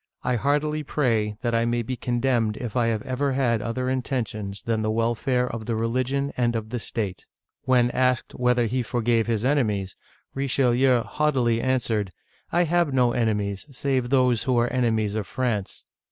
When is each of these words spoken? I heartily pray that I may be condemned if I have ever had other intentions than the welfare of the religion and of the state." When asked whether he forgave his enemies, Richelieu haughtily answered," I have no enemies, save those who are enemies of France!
I 0.23 0.35
heartily 0.35 0.81
pray 0.81 1.37
that 1.43 1.53
I 1.53 1.63
may 1.65 1.83
be 1.83 1.95
condemned 1.95 2.57
if 2.57 2.75
I 2.75 2.87
have 2.87 3.03
ever 3.03 3.33
had 3.33 3.61
other 3.61 3.87
intentions 3.87 4.63
than 4.63 4.81
the 4.81 4.89
welfare 4.89 5.47
of 5.47 5.67
the 5.67 5.75
religion 5.75 6.33
and 6.35 6.55
of 6.55 6.71
the 6.71 6.79
state." 6.79 7.27
When 7.65 7.91
asked 7.91 8.33
whether 8.33 8.65
he 8.65 8.81
forgave 8.81 9.27
his 9.27 9.45
enemies, 9.45 9.95
Richelieu 10.33 11.03
haughtily 11.03 11.61
answered," 11.61 12.11
I 12.51 12.63
have 12.63 12.91
no 12.91 13.11
enemies, 13.11 13.67
save 13.69 14.09
those 14.09 14.45
who 14.45 14.57
are 14.57 14.69
enemies 14.73 15.13
of 15.13 15.27
France! 15.27 15.85